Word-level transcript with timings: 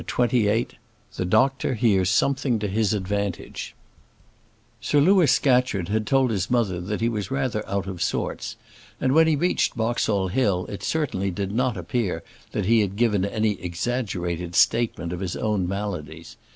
CHAPTER 0.03 0.23
XXVIII 0.37 0.67
The 1.15 1.25
Doctor 1.25 1.73
Hears 1.75 2.09
Something 2.09 2.57
to 2.57 2.67
His 2.67 2.91
Advantage 2.95 3.75
Sir 4.79 4.99
Louis 4.99 5.31
Scatcherd 5.31 5.89
had 5.89 6.07
told 6.07 6.31
his 6.31 6.49
mother 6.49 6.81
that 6.81 7.01
he 7.01 7.07
was 7.07 7.29
rather 7.29 7.63
out 7.69 7.85
of 7.85 8.01
sorts, 8.01 8.55
and 8.99 9.11
when 9.13 9.27
he 9.27 9.35
reached 9.35 9.77
Boxall 9.77 10.29
Hill 10.29 10.65
it 10.69 10.81
certainly 10.81 11.29
did 11.29 11.51
not 11.51 11.77
appear 11.77 12.23
that 12.51 12.65
he 12.65 12.79
had 12.81 12.95
given 12.95 13.23
any 13.23 13.61
exaggerated 13.63 14.55
statement 14.55 15.13
of 15.13 15.19
his 15.19 15.35
own 15.35 15.67
maladies. 15.67 16.35